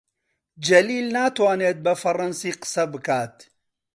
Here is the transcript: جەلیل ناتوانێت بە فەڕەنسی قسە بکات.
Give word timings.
جەلیل 0.65 1.07
ناتوانێت 1.17 1.77
بە 1.85 1.93
فەڕەنسی 2.01 2.57
قسە 2.61 2.83
بکات. 2.93 3.35